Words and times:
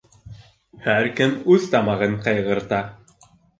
Һәр 0.85 1.09
кем 1.19 1.35
үҙ 1.57 1.69
тамағын 1.77 2.19
ҡайғырта. 2.27 2.83